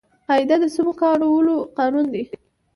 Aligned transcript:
قاعده 0.27 0.55
د 0.61 0.65
سمو 0.75 0.91
کارولو 1.01 1.55
قانون 1.77 2.05
دئ. 2.13 2.23